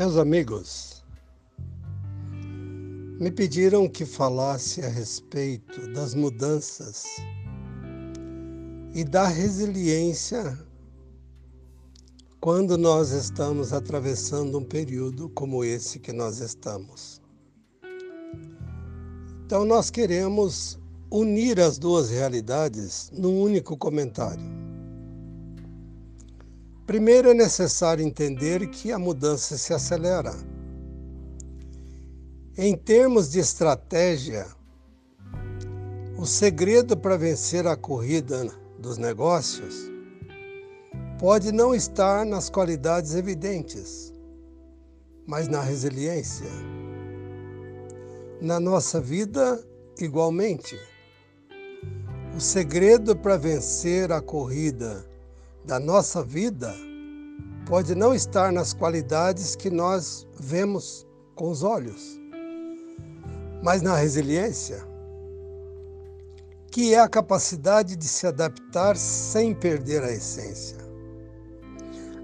Meus 0.00 0.16
amigos, 0.16 1.04
me 3.20 3.30
pediram 3.30 3.86
que 3.86 4.06
falasse 4.06 4.80
a 4.80 4.88
respeito 4.88 5.92
das 5.92 6.14
mudanças 6.14 7.04
e 8.94 9.04
da 9.04 9.28
resiliência 9.28 10.58
quando 12.40 12.78
nós 12.78 13.10
estamos 13.10 13.74
atravessando 13.74 14.56
um 14.56 14.64
período 14.64 15.28
como 15.28 15.62
esse 15.62 15.98
que 15.98 16.14
nós 16.14 16.40
estamos. 16.40 17.20
Então, 19.44 19.66
nós 19.66 19.90
queremos 19.90 20.78
unir 21.10 21.60
as 21.60 21.76
duas 21.76 22.08
realidades 22.08 23.10
num 23.12 23.38
único 23.38 23.76
comentário. 23.76 24.59
Primeiro 26.90 27.30
é 27.30 27.34
necessário 27.34 28.04
entender 28.04 28.66
que 28.66 28.90
a 28.90 28.98
mudança 28.98 29.56
se 29.56 29.72
acelera. 29.72 30.34
Em 32.58 32.76
termos 32.76 33.30
de 33.30 33.38
estratégia, 33.38 34.44
o 36.18 36.26
segredo 36.26 36.96
para 36.96 37.16
vencer 37.16 37.64
a 37.64 37.76
corrida 37.76 38.44
dos 38.76 38.98
negócios 38.98 39.88
pode 41.16 41.52
não 41.52 41.76
estar 41.76 42.26
nas 42.26 42.50
qualidades 42.50 43.14
evidentes, 43.14 44.12
mas 45.28 45.46
na 45.46 45.60
resiliência. 45.60 46.50
Na 48.40 48.58
nossa 48.58 49.00
vida, 49.00 49.64
igualmente. 50.00 50.76
O 52.36 52.40
segredo 52.40 53.14
para 53.14 53.36
vencer 53.36 54.10
a 54.10 54.20
corrida 54.20 55.08
da 55.64 55.78
nossa 55.78 56.22
vida 56.22 56.74
pode 57.66 57.94
não 57.94 58.14
estar 58.14 58.52
nas 58.52 58.72
qualidades 58.72 59.54
que 59.54 59.70
nós 59.70 60.26
vemos 60.38 61.06
com 61.34 61.50
os 61.50 61.62
olhos, 61.62 62.20
mas 63.62 63.82
na 63.82 63.94
resiliência, 63.94 64.84
que 66.72 66.94
é 66.94 67.00
a 67.00 67.08
capacidade 67.08 67.96
de 67.96 68.06
se 68.06 68.26
adaptar 68.26 68.96
sem 68.96 69.54
perder 69.54 70.02
a 70.02 70.10
essência. 70.12 70.78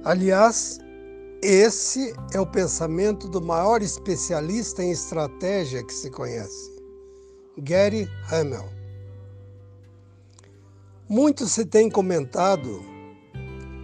Aliás, 0.05 0.79
esse 1.43 2.15
é 2.33 2.41
o 2.41 2.47
pensamento 2.47 3.29
do 3.29 3.41
maior 3.41 3.83
especialista 3.83 4.83
em 4.83 4.91
estratégia 4.91 5.85
que 5.85 5.93
se 5.93 6.11
conhece, 6.11 6.73
Gary 7.59 8.09
Hamel. 8.31 8.69
Muito 11.09 11.47
se 11.47 11.65
tem 11.65 11.89
comentado 11.89 12.96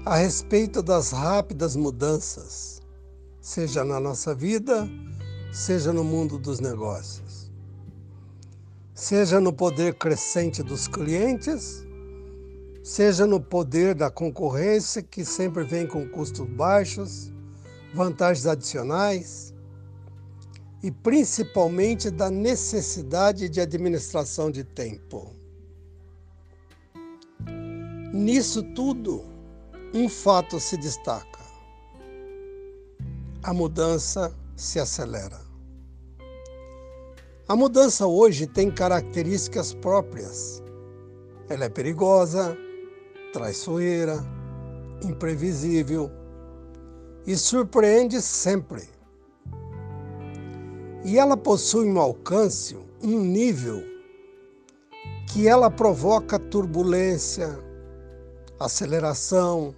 a 0.05 0.17
respeito 0.17 0.83
das 0.83 1.12
rápidas 1.12 1.77
mudanças, 1.77 2.83
seja 3.41 3.84
na 3.84 4.00
nossa 4.00 4.34
vida, 4.34 4.89
seja 5.53 5.92
no 5.92 6.03
mundo 6.03 6.39
dos 6.39 6.58
negócios, 6.58 7.48
seja 8.92 9.41
no 9.41 9.53
poder 9.53 9.95
crescente 9.95 10.61
dos 10.61 10.89
clientes, 10.89 11.86
seja 12.83 13.27
no 13.27 13.41
poder 13.41 13.95
da 13.95 14.11
concorrência, 14.11 15.03
que 15.03 15.25
sempre 15.25 15.62
vem 15.62 15.86
com 15.86 16.08
custos 16.08 16.48
baixos, 16.48 17.33
vantagens 17.95 18.47
adicionais 18.47 19.55
e 20.83 20.91
principalmente 20.91 22.11
da 22.11 22.28
necessidade 22.28 23.48
de 23.48 23.61
administração 23.61 24.50
de 24.50 24.64
tempo. 24.64 25.30
Nisso 28.12 28.64
tudo, 28.75 29.31
um 29.94 30.08
fato 30.08 30.58
se 30.58 30.76
destaca: 30.76 31.40
a 33.42 33.52
mudança 33.52 34.34
se 34.56 34.78
acelera. 34.78 35.40
A 37.48 37.55
mudança 37.55 38.06
hoje 38.06 38.46
tem 38.46 38.70
características 38.70 39.74
próprias. 39.74 40.62
Ela 41.48 41.64
é 41.64 41.68
perigosa, 41.68 42.56
traiçoeira, 43.33 44.18
imprevisível 45.05 46.11
e 47.27 47.36
surpreende 47.36 48.22
sempre. 48.22 48.88
E 51.05 51.18
ela 51.18 51.36
possui 51.36 51.86
um 51.86 51.98
alcance, 51.98 52.78
um 53.02 53.20
nível 53.20 53.83
que 55.28 55.48
ela 55.48 55.70
provoca 55.70 56.38
turbulência, 56.38 57.58
aceleração, 58.58 59.74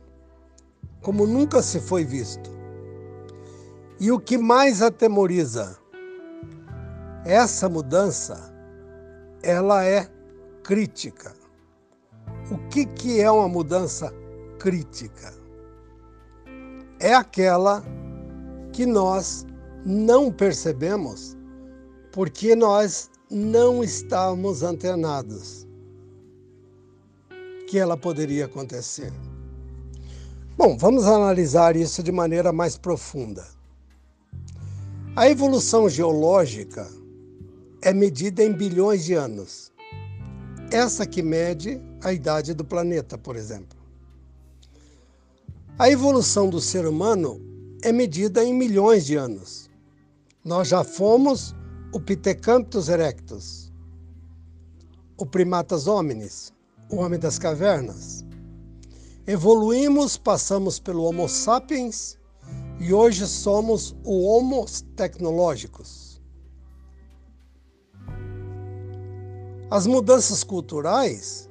como 1.05 1.27
nunca 1.27 1.63
se 1.63 1.79
foi 1.79 2.03
visto. 2.03 2.51
E 4.01 4.11
o 4.11 4.19
que 4.19 4.39
mais 4.39 4.81
atemoriza? 4.81 5.79
Essa 7.27 7.69
mudança, 7.69 8.53
ela 9.43 9.85
é 9.85 10.09
crítica. 10.63 11.33
O 12.51 12.57
que, 12.69 12.87
que 12.87 13.21
é 13.21 13.31
uma 13.31 13.49
mudança 13.49 14.13
crítica? 14.59 15.33
É 16.99 17.15
aquela 17.15 17.85
que 18.73 18.87
nós 18.87 19.47
não 19.85 20.33
percebemos 20.33 21.37
porque 22.13 22.57
nós 22.57 23.11
não 23.31 23.85
estamos 23.85 24.63
antenados 24.63 25.67
que 27.69 27.79
ela 27.79 27.97
poderia 27.97 28.47
acontecer. 28.47 29.13
Bom, 30.57 30.79
vamos 30.79 31.05
analisar 31.05 31.75
isso 31.75 32.01
de 32.01 32.13
maneira 32.13 32.53
mais 32.53 32.77
profunda. 32.77 33.45
A 35.17 35.29
evolução 35.29 35.89
geológica 35.89 36.89
é 37.83 37.93
medida 37.93 38.43
em 38.43 38.53
bilhões 38.53 39.05
de 39.05 39.15
anos. 39.15 39.73
Essa 40.71 41.05
que 41.05 41.23
mede 41.23 41.83
a 42.03 42.13
idade 42.13 42.55
do 42.55 42.65
planeta, 42.65 43.19
por 43.19 43.35
exemplo. 43.35 43.77
A 45.77 45.91
evolução 45.91 46.49
do 46.49 46.61
ser 46.61 46.87
humano 46.87 47.41
é 47.83 47.91
medida 47.91 48.45
em 48.45 48.55
milhões 48.55 49.05
de 49.05 49.17
anos. 49.17 49.69
Nós 50.45 50.69
já 50.69 50.85
fomos 50.85 51.53
o 51.93 51.99
Pithecanthus 51.99 52.89
erectus, 52.89 53.73
o 55.19 55.27
Primatas 55.27 55.89
hominis, 55.89 56.53
o 56.89 56.97
homem 56.97 57.19
das 57.19 57.41
cavernas, 57.41 58.24
Evoluímos, 59.27 60.19
passamos 60.19 60.79
pelo 60.79 61.05
Homo 61.05 61.27
sapiens 61.31 62.19
e 62.79 62.93
hoje 62.93 63.27
somos 63.27 63.97
o 64.05 64.23
Homo 64.27 64.67
tecnológicos. 64.95 66.21
As 69.71 69.87
mudanças 69.87 70.45
culturais, 70.45 71.49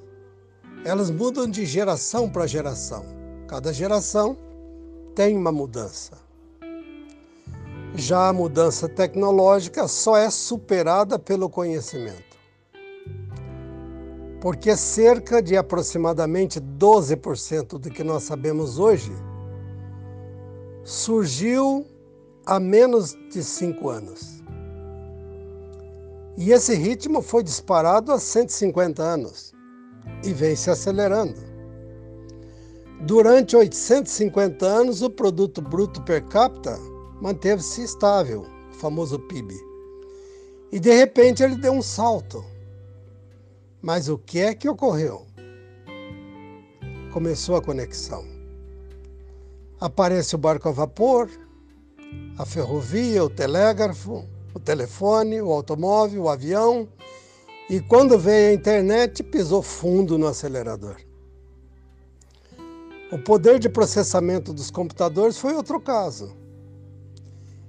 elas 0.86 1.10
mudam 1.10 1.48
de 1.48 1.66
geração 1.66 2.30
para 2.30 2.46
geração. 2.46 3.04
Cada 3.48 3.74
geração 3.74 4.38
tem 5.16 5.36
uma 5.36 5.52
mudança. 5.52 6.12
Já 7.96 8.30
a 8.30 8.34
mudança 8.34 8.88
tecnológica 8.88 9.88
só 9.88 10.16
é 10.16 10.30
superada 10.30 11.18
pelo 11.18 11.50
conhecimento 11.50 12.33
porque 14.44 14.76
cerca 14.76 15.42
de 15.42 15.56
aproximadamente 15.56 16.60
12% 16.60 17.80
do 17.80 17.90
que 17.90 18.04
nós 18.04 18.24
sabemos 18.24 18.78
hoje 18.78 19.14
surgiu 20.84 21.88
há 22.46 22.60
menos 22.60 23.18
de 23.32 23.42
cinco 23.42 23.88
anos. 23.88 24.44
E 26.38 26.52
esse 26.52 26.76
ritmo 26.76 27.22
foi 27.22 27.42
disparado 27.42 28.12
há 28.12 28.20
150 28.20 29.02
anos 29.02 29.54
e 30.26 30.34
vem 30.34 30.58
se 30.58 30.70
acelerando. 30.70 31.40
Durante 33.04 33.56
850 33.56 34.66
anos, 34.66 35.02
o 35.02 35.10
produto 35.10 35.62
bruto 35.62 36.02
per 36.02 36.22
capita 36.28 36.78
manteve-se 37.22 37.82
estável, 37.82 38.46
o 38.72 38.74
famoso 38.74 39.18
PIB. 39.20 39.56
E 40.70 40.82
de 40.82 40.94
repente 40.94 41.42
ele 41.42 41.56
deu 41.56 41.72
um 41.72 41.82
salto 41.82 42.44
mas 43.84 44.08
o 44.08 44.18
que 44.18 44.40
é 44.40 44.56
que 44.56 44.70
ocorreu? 44.70 45.28
Começou 47.12 47.58
a 47.58 47.62
conexão. 47.62 48.24
Aparece 49.78 50.36
o 50.36 50.38
barco 50.38 50.70
a 50.70 50.72
vapor, 50.72 51.30
a 52.38 52.46
ferrovia, 52.46 53.22
o 53.22 53.30
telégrafo, 53.30 54.26
o 54.54 54.60
telefone, 54.60 55.42
o 55.42 55.52
automóvel, 55.52 56.24
o 56.24 56.30
avião, 56.30 56.88
e 57.70 57.82
quando 57.82 58.18
veio 58.18 58.52
a 58.52 58.54
internet, 58.54 59.22
pisou 59.22 59.62
fundo 59.62 60.18
no 60.18 60.28
acelerador. 60.28 60.96
O 63.12 63.20
poder 63.20 63.60
de 63.60 63.68
processamento 63.68 64.54
dos 64.54 64.72
computadores 64.72 65.38
foi 65.38 65.56
outro 65.56 65.80
caso. 65.82 66.34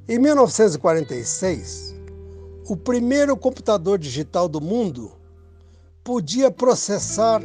Em 0.09 0.19
1946, 0.21 1.93
o 2.69 2.77
primeiro 2.77 3.37
computador 3.37 3.99
digital 3.99 4.49
do 4.49 4.61
mundo 4.61 5.24
podia 6.05 6.51
processar 6.51 7.43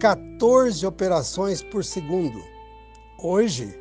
14 0.00 0.84
operações 0.86 1.62
por 1.62 1.84
segundo. 1.84 2.42
Hoje, 3.22 3.78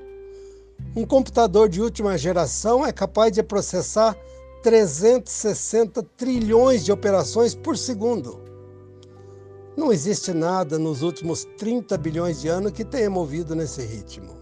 Um 0.95 1.05
computador 1.05 1.69
de 1.69 1.81
última 1.81 2.17
geração 2.17 2.85
é 2.85 2.91
capaz 2.91 3.31
de 3.31 3.41
processar 3.43 4.15
360 4.63 6.03
trilhões 6.17 6.83
de 6.83 6.91
operações 6.91 7.55
por 7.55 7.77
segundo. 7.77 8.41
Não 9.77 9.91
existe 9.93 10.33
nada 10.33 10.77
nos 10.77 11.01
últimos 11.01 11.45
30 11.57 11.97
bilhões 11.97 12.41
de 12.41 12.49
anos 12.49 12.73
que 12.73 12.83
tenha 12.83 13.09
movido 13.09 13.55
nesse 13.55 13.81
ritmo. 13.83 14.37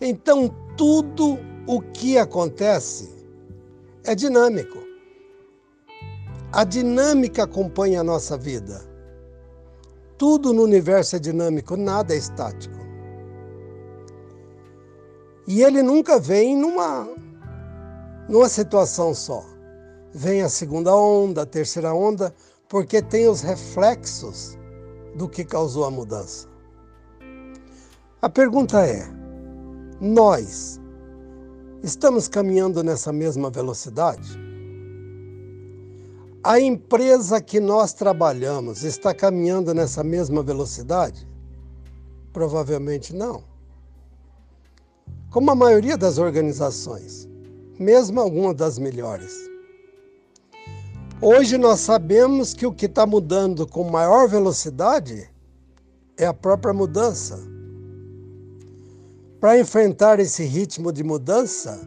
Então, 0.00 0.48
tudo 0.76 1.38
o 1.66 1.82
que 1.82 2.16
acontece 2.16 3.10
é 4.04 4.14
dinâmico. 4.14 4.87
A 6.50 6.64
dinâmica 6.64 7.42
acompanha 7.44 8.00
a 8.00 8.04
nossa 8.04 8.34
vida. 8.38 8.80
Tudo 10.16 10.54
no 10.54 10.62
universo 10.62 11.14
é 11.14 11.18
dinâmico, 11.18 11.76
nada 11.76 12.14
é 12.14 12.16
estático. 12.16 12.78
E 15.46 15.62
ele 15.62 15.82
nunca 15.82 16.18
vem 16.18 16.56
numa, 16.56 17.06
numa 18.30 18.48
situação 18.48 19.14
só. 19.14 19.44
Vem 20.14 20.40
a 20.40 20.48
segunda 20.48 20.96
onda, 20.96 21.42
a 21.42 21.46
terceira 21.46 21.92
onda, 21.92 22.34
porque 22.66 23.02
tem 23.02 23.28
os 23.28 23.42
reflexos 23.42 24.58
do 25.16 25.28
que 25.28 25.44
causou 25.44 25.84
a 25.84 25.90
mudança. 25.90 26.48
A 28.22 28.28
pergunta 28.30 28.86
é: 28.86 29.06
nós 30.00 30.80
estamos 31.82 32.26
caminhando 32.26 32.82
nessa 32.82 33.12
mesma 33.12 33.50
velocidade? 33.50 34.47
A 36.48 36.58
empresa 36.58 37.42
que 37.42 37.60
nós 37.60 37.92
trabalhamos 37.92 38.82
está 38.82 39.12
caminhando 39.12 39.74
nessa 39.74 40.02
mesma 40.02 40.42
velocidade? 40.42 41.28
Provavelmente 42.32 43.14
não. 43.14 43.44
Como 45.30 45.50
a 45.50 45.54
maioria 45.54 45.98
das 45.98 46.16
organizações, 46.16 47.28
mesmo 47.78 48.18
algumas 48.18 48.56
das 48.56 48.78
melhores. 48.78 49.30
Hoje 51.20 51.58
nós 51.58 51.80
sabemos 51.80 52.54
que 52.54 52.64
o 52.64 52.72
que 52.72 52.86
está 52.86 53.04
mudando 53.04 53.66
com 53.66 53.84
maior 53.84 54.26
velocidade 54.26 55.30
é 56.16 56.24
a 56.24 56.32
própria 56.32 56.72
mudança. 56.72 57.38
Para 59.38 59.58
enfrentar 59.58 60.18
esse 60.18 60.44
ritmo 60.44 60.94
de 60.94 61.04
mudança, 61.04 61.86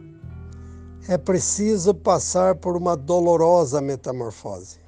é 1.08 1.18
preciso 1.18 1.92
passar 1.92 2.54
por 2.54 2.76
uma 2.76 2.96
dolorosa 2.96 3.80
metamorfose. 3.80 4.80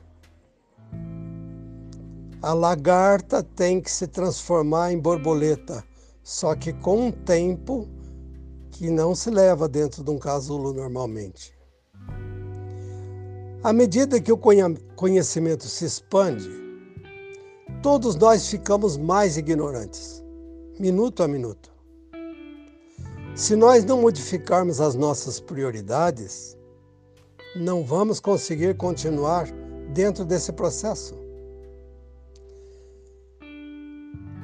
A 2.40 2.52
lagarta 2.52 3.42
tem 3.42 3.80
que 3.80 3.90
se 3.90 4.06
transformar 4.06 4.92
em 4.92 4.98
borboleta, 4.98 5.82
só 6.22 6.54
que 6.54 6.72
com 6.72 7.08
um 7.08 7.10
tempo 7.10 7.88
que 8.70 8.90
não 8.90 9.14
se 9.14 9.30
leva 9.30 9.68
dentro 9.68 10.04
de 10.04 10.10
um 10.10 10.18
casulo 10.18 10.72
normalmente. 10.72 11.52
À 13.62 13.72
medida 13.72 14.20
que 14.20 14.30
o 14.30 14.38
conhecimento 14.94 15.64
se 15.64 15.86
expande, 15.86 16.50
todos 17.82 18.14
nós 18.14 18.46
ficamos 18.46 18.96
mais 18.96 19.36
ignorantes, 19.36 20.22
minuto 20.78 21.22
a 21.22 21.28
minuto. 21.28 21.73
Se 23.34 23.56
nós 23.56 23.84
não 23.84 24.00
modificarmos 24.00 24.80
as 24.80 24.94
nossas 24.94 25.40
prioridades, 25.40 26.56
não 27.56 27.84
vamos 27.84 28.20
conseguir 28.20 28.76
continuar 28.76 29.48
dentro 29.92 30.24
desse 30.24 30.52
processo. 30.52 31.16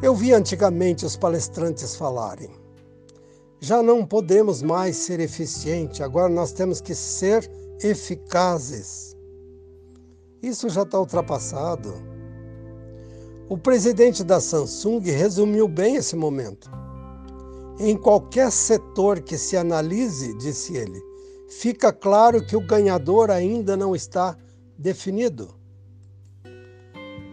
Eu 0.03 0.13
vi 0.13 0.33
antigamente 0.33 1.07
os 1.07 1.17
palestrantes 1.17 1.95
falarem: 1.95 2.51
já 3.61 3.81
não 3.81 4.05
podemos 4.05 4.61
mais 4.61 4.97
ser 4.97 5.21
eficientes, 5.21 6.01
agora 6.01 6.29
nós 6.29 6.51
temos 6.51 6.81
que 6.81 6.95
ser 6.95 7.49
eficazes. 7.81 9.17
Isso 10.43 10.69
já 10.69 10.83
está 10.83 10.99
ultrapassado. 10.99 11.95
O 13.49 13.57
presidente 13.57 14.25
da 14.25 14.41
Samsung 14.41 15.01
resumiu 15.03 15.69
bem 15.69 15.95
esse 15.95 16.17
momento. 16.17 16.80
Em 17.83 17.97
qualquer 17.97 18.53
setor 18.53 19.23
que 19.23 19.39
se 19.39 19.57
analise, 19.57 20.35
disse 20.35 20.77
ele, 20.77 21.01
fica 21.49 21.91
claro 21.91 22.45
que 22.45 22.55
o 22.55 22.61
ganhador 22.61 23.31
ainda 23.31 23.75
não 23.75 23.97
está 23.97 24.37
definido. 24.77 25.49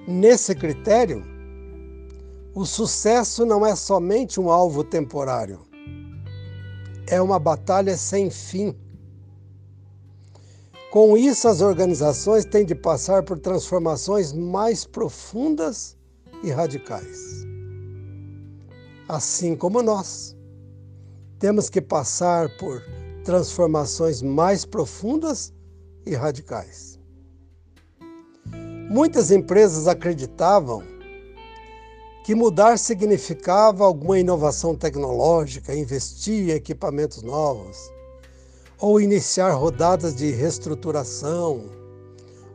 Nesse 0.07 0.55
critério, 0.55 1.21
o 2.55 2.65
sucesso 2.65 3.45
não 3.45 3.65
é 3.65 3.75
somente 3.75 4.39
um 4.39 4.49
alvo 4.49 4.85
temporário, 4.85 5.59
é 7.07 7.21
uma 7.21 7.39
batalha 7.39 7.97
sem 7.97 8.29
fim. 8.29 8.73
Com 10.94 11.17
isso, 11.17 11.49
as 11.49 11.59
organizações 11.59 12.45
têm 12.45 12.65
de 12.65 12.73
passar 12.73 13.21
por 13.21 13.38
transformações 13.38 14.31
mais 14.31 14.85
profundas 14.85 15.97
e 16.41 16.49
radicais. 16.51 17.45
Assim 19.09 19.53
como 19.53 19.83
nós 19.83 20.36
temos 21.39 21.69
que 21.69 21.81
passar 21.81 22.49
por 22.57 22.81
transformações 23.23 24.21
mais 24.21 24.65
profundas 24.65 25.53
e 26.05 26.15
radicais. 26.15 26.99
Muitas 28.89 29.31
empresas 29.31 29.87
acreditavam 29.87 30.81
que 32.23 32.33
mudar 32.33 32.77
significava 32.79 33.85
alguma 33.85 34.19
inovação 34.19 34.75
tecnológica, 34.75 35.75
investir 35.75 36.49
em 36.49 36.51
equipamentos 36.51 37.21
novos, 37.21 37.77
ou 38.79 38.99
iniciar 38.99 39.51
rodadas 39.51 40.15
de 40.15 40.31
reestruturação, 40.31 41.65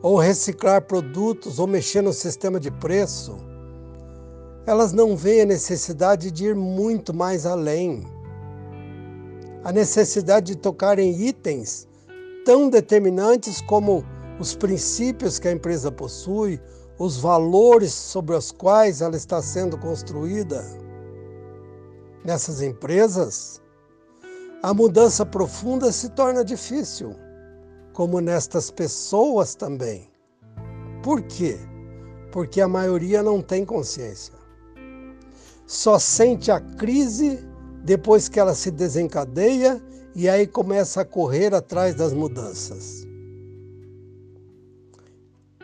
ou 0.01 0.17
reciclar 0.17 0.81
produtos, 0.81 1.59
ou 1.59 1.67
mexer 1.67 2.01
no 2.01 2.13
sistema 2.13 2.59
de 2.59 2.69
preço. 2.69 3.37
Elas 4.65 4.91
não 4.91 5.15
veem 5.15 5.41
a 5.41 5.45
necessidade 5.45 6.29
de 6.29 6.47
ir 6.47 6.55
muito 6.55 7.13
mais 7.13 7.45
além 7.45 8.03
a 9.63 9.71
necessidade 9.71 10.53
de 10.53 10.57
tocar 10.57 10.99
em 10.99 11.21
itens 11.21 11.87
tão 12.45 12.69
determinantes 12.69 13.61
como 13.61 14.03
os 14.39 14.55
princípios 14.55 15.39
que 15.39 15.47
a 15.47 15.51
empresa 15.51 15.91
possui, 15.91 16.59
os 16.99 17.17
valores 17.17 17.93
sobre 17.93 18.35
os 18.35 18.51
quais 18.51 19.01
ela 19.01 19.15
está 19.15 19.41
sendo 19.41 19.77
construída. 19.77 20.63
Nessas 22.25 22.61
empresas, 22.61 23.61
a 24.61 24.73
mudança 24.73 25.25
profunda 25.25 25.91
se 25.91 26.09
torna 26.09 26.43
difícil, 26.43 27.15
como 27.93 28.19
nestas 28.19 28.69
pessoas 28.69 29.55
também. 29.55 30.11
Por 31.01 31.21
quê? 31.21 31.57
Porque 32.31 32.61
a 32.61 32.67
maioria 32.67 33.21
não 33.21 33.41
tem 33.41 33.65
consciência. 33.65 34.33
Só 35.65 35.99
sente 35.99 36.51
a 36.51 36.59
crise 36.59 37.39
depois 37.83 38.29
que 38.29 38.39
ela 38.39 38.55
se 38.55 38.71
desencadeia 38.71 39.81
e 40.15 40.29
aí 40.29 40.47
começa 40.47 41.01
a 41.01 41.05
correr 41.05 41.53
atrás 41.53 41.93
das 41.95 42.13
mudanças. 42.13 43.05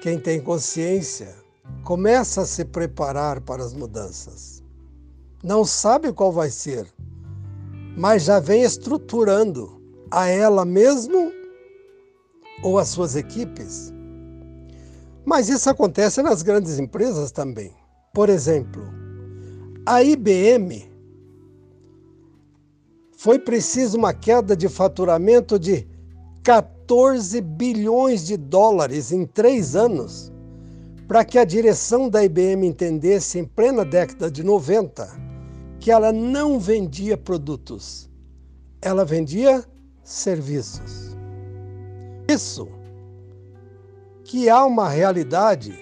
Quem 0.02 0.20
tem 0.20 0.42
consciência 0.42 1.34
começa 1.84 2.42
a 2.42 2.46
se 2.46 2.66
preparar 2.66 3.42
para 3.42 3.64
as 3.64 3.74
mudanças. 3.74 4.64
Não 5.44 5.64
sabe 5.64 6.12
qual 6.12 6.32
vai 6.32 6.50
ser, 6.50 6.88
mas 7.98 8.24
já 8.24 8.40
vem 8.40 8.64
estruturando 8.64 9.82
a 10.12 10.28
ela 10.28 10.66
mesmo 10.66 11.32
ou 12.64 12.78
as 12.78 12.90
suas 12.90 13.16
equipes. 13.16 13.94
Mas 15.24 15.48
isso 15.48 15.70
acontece 15.70 16.22
nas 16.22 16.42
grandes 16.42 16.80
empresas 16.80 17.32
também. 17.32 17.74
Por 18.14 18.30
exemplo, 18.30 18.84
a 19.86 20.04
IBM 20.04 20.89
foi 23.20 23.38
preciso 23.38 23.98
uma 23.98 24.14
queda 24.14 24.56
de 24.56 24.70
faturamento 24.70 25.60
de 25.60 25.86
14 26.42 27.42
bilhões 27.42 28.26
de 28.26 28.38
dólares 28.38 29.12
em 29.12 29.26
três 29.26 29.76
anos 29.76 30.32
para 31.06 31.26
que 31.26 31.38
a 31.38 31.44
direção 31.44 32.08
da 32.08 32.24
IBM 32.24 32.66
entendesse 32.66 33.38
em 33.38 33.44
plena 33.44 33.84
década 33.84 34.32
de 34.32 34.42
90 34.42 35.06
que 35.82 35.92
ela 35.92 36.14
não 36.14 36.58
vendia 36.58 37.18
produtos, 37.18 38.10
ela 38.82 39.04
vendia 39.04 39.66
serviços. 40.02 41.18
Isso 42.26 42.70
que 44.24 44.50
há 44.50 44.64
uma 44.64 44.88
realidade 44.88 45.78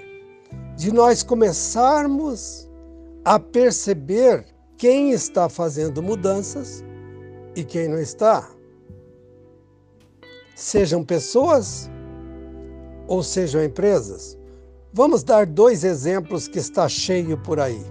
de 0.76 0.92
nós 0.92 1.22
começarmos 1.22 2.68
a 3.24 3.40
perceber 3.40 4.44
quem 4.76 5.12
está 5.12 5.48
fazendo 5.48 6.02
mudanças 6.02 6.84
e 7.58 7.64
quem 7.64 7.88
não 7.88 8.00
está. 8.00 8.48
Sejam 10.56 11.04
pessoas 11.04 11.90
ou 13.08 13.24
sejam 13.24 13.64
empresas. 13.64 14.38
Vamos 14.94 15.24
dar 15.24 15.48
dois 15.48 15.84
exemplos 15.84 16.48
que 16.48 16.60
está 16.60 16.88
cheio 16.88 17.36
por 17.36 17.60
aí. 17.60 17.84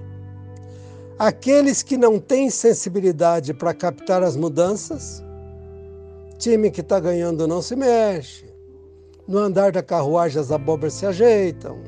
Aqueles 1.19 1.83
que 1.83 1.97
não 1.97 2.21
têm 2.21 2.49
sensibilidade 2.49 3.53
para 3.53 3.75
captar 3.75 4.23
as 4.23 4.37
mudanças, 4.37 5.21
time 6.39 6.71
que 6.71 6.81
está 6.81 7.01
ganhando 7.01 7.49
não 7.49 7.61
se 7.61 7.75
mexe, 7.75 8.45
no 9.27 9.39
andar 9.39 9.73
da 9.73 9.83
carruagem 9.83 10.41
as 10.41 10.53
abóboras 10.53 10.93
se 10.93 11.07
ajeitam. 11.07 11.81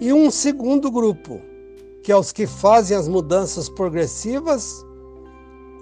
E 0.00 0.12
um 0.12 0.30
segundo 0.30 0.90
grupo, 0.90 1.40
que 2.02 2.12
é 2.12 2.16
os 2.16 2.30
que 2.30 2.46
fazem 2.46 2.94
as 2.94 3.08
mudanças 3.08 3.70
progressivas, 3.70 4.84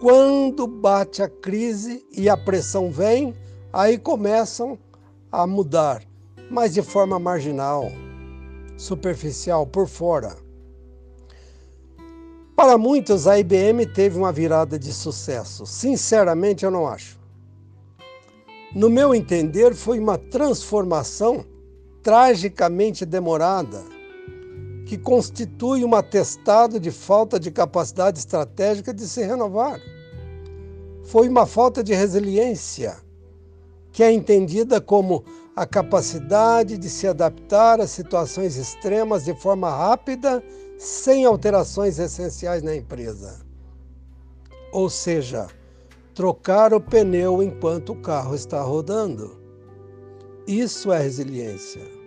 quando 0.02 0.66
bate 0.66 1.22
a 1.22 1.28
crise 1.28 2.04
e 2.10 2.28
a 2.28 2.36
pressão 2.36 2.90
vem, 2.90 3.36
aí 3.72 3.96
começam 3.96 4.76
a 5.30 5.46
mudar, 5.46 6.02
mas 6.50 6.74
de 6.74 6.82
forma 6.82 7.20
marginal, 7.20 7.84
superficial, 8.76 9.64
por 9.64 9.86
fora. 9.86 10.34
Para 12.56 12.76
muitos, 12.76 13.28
a 13.28 13.38
IBM 13.38 13.86
teve 13.86 14.18
uma 14.18 14.32
virada 14.32 14.76
de 14.76 14.92
sucesso. 14.92 15.64
Sinceramente, 15.66 16.64
eu 16.64 16.70
não 16.72 16.88
acho. 16.88 17.16
No 18.74 18.90
meu 18.90 19.14
entender, 19.14 19.72
foi 19.72 20.00
uma 20.00 20.18
transformação 20.18 21.44
tragicamente 22.02 23.06
demorada, 23.06 23.84
que 24.86 24.98
constitui 24.98 25.84
um 25.84 25.94
atestado 25.94 26.78
de 26.80 26.90
falta 26.90 27.38
de 27.38 27.50
capacidade 27.50 28.18
estratégica 28.18 28.92
de 28.92 29.06
se 29.06 29.22
renovar. 29.22 29.80
Foi 31.04 31.28
uma 31.28 31.46
falta 31.46 31.82
de 31.82 31.94
resiliência, 31.94 32.96
que 33.90 34.02
é 34.02 34.12
entendida 34.12 34.80
como 34.80 35.24
a 35.54 35.66
capacidade 35.66 36.78
de 36.78 36.88
se 36.88 37.06
adaptar 37.06 37.80
a 37.80 37.86
situações 37.86 38.56
extremas 38.56 39.24
de 39.24 39.34
forma 39.34 39.70
rápida 39.70 40.42
sem 40.78 41.24
alterações 41.24 41.98
essenciais 41.98 42.62
na 42.62 42.74
empresa. 42.74 43.40
Ou 44.72 44.88
seja, 44.88 45.46
trocar 46.14 46.72
o 46.72 46.80
pneu 46.80 47.42
enquanto 47.42 47.92
o 47.92 48.00
carro 48.00 48.34
está 48.34 48.62
rodando. 48.62 49.38
Isso 50.46 50.90
é 50.90 51.00
resiliência. 51.00 52.01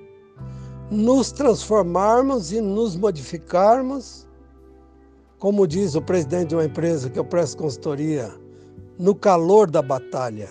Nos 0.91 1.31
transformarmos 1.31 2.51
e 2.51 2.61
nos 2.61 2.95
modificarmos, 2.95 4.27
como 5.39 5.67
diz 5.67 5.95
o 5.95 6.01
presidente 6.01 6.49
de 6.49 6.55
uma 6.55 6.65
empresa 6.65 7.09
que 7.09 7.17
eu 7.17 7.25
presto 7.25 7.57
consultoria, 7.57 8.31
no 8.97 9.15
calor 9.15 9.69
da 9.69 9.81
batalha. 9.81 10.49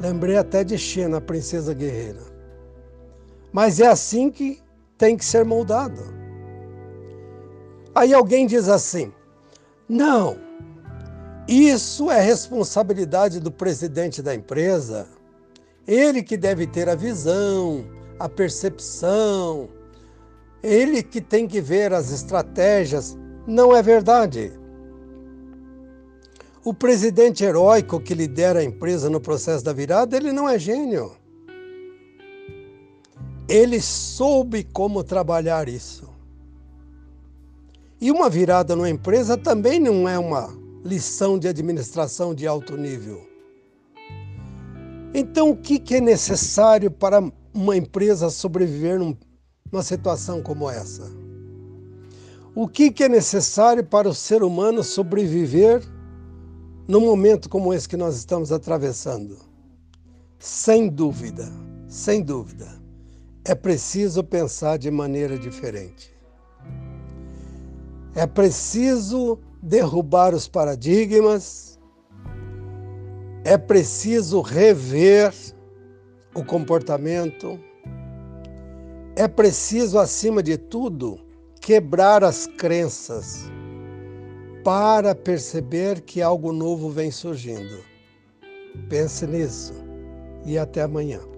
Lembrei 0.00 0.36
até 0.36 0.62
de 0.62 0.78
Xena, 0.78 1.18
a 1.18 1.20
princesa 1.20 1.74
guerreira. 1.74 2.20
Mas 3.52 3.80
é 3.80 3.86
assim 3.86 4.30
que 4.30 4.60
tem 4.96 5.16
que 5.16 5.24
ser 5.24 5.44
moldado. 5.44 6.00
Aí 7.94 8.14
alguém 8.14 8.46
diz 8.46 8.68
assim: 8.68 9.12
não, 9.88 10.38
isso 11.48 12.10
é 12.10 12.20
responsabilidade 12.20 13.40
do 13.40 13.50
presidente 13.50 14.22
da 14.22 14.34
empresa. 14.34 15.08
Ele 15.86 16.22
que 16.22 16.36
deve 16.36 16.66
ter 16.66 16.88
a 16.88 16.94
visão, 16.94 17.84
a 18.20 18.28
percepção, 18.28 19.70
ele 20.62 21.02
que 21.02 21.22
tem 21.22 21.48
que 21.48 21.58
ver 21.58 21.94
as 21.94 22.12
estratégias. 22.12 23.16
Não 23.46 23.74
é 23.74 23.82
verdade. 23.82 24.52
O 26.62 26.74
presidente 26.74 27.42
heróico 27.42 27.98
que 27.98 28.12
lidera 28.12 28.60
a 28.60 28.64
empresa 28.64 29.08
no 29.08 29.22
processo 29.22 29.64
da 29.64 29.72
virada, 29.72 30.14
ele 30.14 30.32
não 30.32 30.46
é 30.46 30.58
gênio. 30.58 31.16
Ele 33.48 33.80
soube 33.80 34.64
como 34.64 35.02
trabalhar 35.02 35.66
isso. 35.66 36.06
E 37.98 38.10
uma 38.10 38.28
virada 38.28 38.76
numa 38.76 38.90
empresa 38.90 39.34
também 39.34 39.80
não 39.80 40.06
é 40.06 40.18
uma 40.18 40.54
lição 40.84 41.38
de 41.38 41.48
administração 41.48 42.34
de 42.34 42.46
alto 42.46 42.76
nível. 42.76 43.26
Então, 45.14 45.50
o 45.50 45.56
que 45.56 45.94
é 45.94 46.00
necessário 46.00 46.90
para 46.90 47.20
uma 47.52 47.76
empresa 47.76 48.30
sobreviver 48.30 48.98
numa 48.98 49.82
situação 49.82 50.42
como 50.42 50.68
essa? 50.68 51.10
O 52.54 52.66
que 52.66 52.92
é 53.02 53.08
necessário 53.08 53.84
para 53.84 54.08
o 54.08 54.14
ser 54.14 54.42
humano 54.42 54.82
sobreviver 54.82 55.82
num 56.88 57.00
momento 57.00 57.48
como 57.48 57.72
esse 57.72 57.88
que 57.88 57.96
nós 57.96 58.16
estamos 58.16 58.50
atravessando? 58.50 59.38
Sem 60.38 60.88
dúvida, 60.88 61.48
sem 61.86 62.22
dúvida, 62.22 62.80
é 63.44 63.54
preciso 63.54 64.24
pensar 64.24 64.78
de 64.78 64.90
maneira 64.90 65.38
diferente. 65.38 66.12
É 68.14 68.26
preciso 68.26 69.38
derrubar 69.62 70.34
os 70.34 70.48
paradigmas, 70.48 71.78
é 73.44 73.56
preciso 73.56 74.40
rever 74.40 75.32
o 76.34 76.44
comportamento, 76.44 77.58
é 79.16 79.26
preciso, 79.26 79.98
acima 79.98 80.42
de 80.42 80.56
tudo, 80.56 81.20
quebrar 81.60 82.24
as 82.24 82.46
crenças 82.46 83.50
para 84.64 85.14
perceber 85.14 86.00
que 86.00 86.22
algo 86.22 86.52
novo 86.52 86.90
vem 86.90 87.10
surgindo. 87.10 87.84
Pense 88.88 89.26
nisso 89.26 89.74
e 90.46 90.56
até 90.58 90.82
amanhã. 90.82 91.29